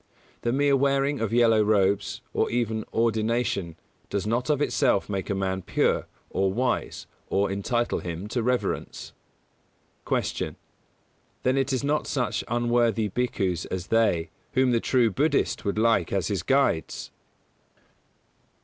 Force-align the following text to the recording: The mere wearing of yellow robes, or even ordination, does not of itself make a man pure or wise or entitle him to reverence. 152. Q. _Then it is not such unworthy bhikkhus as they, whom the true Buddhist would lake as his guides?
The 0.41 0.51
mere 0.51 0.75
wearing 0.75 1.19
of 1.19 1.31
yellow 1.31 1.61
robes, 1.63 2.21
or 2.33 2.49
even 2.49 2.85
ordination, 2.91 3.75
does 4.09 4.25
not 4.25 4.49
of 4.49 4.59
itself 4.59 5.07
make 5.07 5.29
a 5.29 5.35
man 5.35 5.61
pure 5.61 6.07
or 6.31 6.51
wise 6.51 7.05
or 7.27 7.51
entitle 7.51 7.99
him 7.99 8.27
to 8.29 8.41
reverence. 8.41 9.13
152. 10.07 10.45
Q. 10.45 10.55
_Then 11.43 11.55
it 11.55 11.71
is 11.71 11.83
not 11.83 12.07
such 12.07 12.43
unworthy 12.47 13.09
bhikkhus 13.09 13.67
as 13.69 13.87
they, 13.89 14.31
whom 14.53 14.71
the 14.71 14.79
true 14.79 15.11
Buddhist 15.11 15.65
would 15.65 15.77
lake 15.77 16.11
as 16.11 16.29
his 16.29 16.41
guides? 16.41 17.11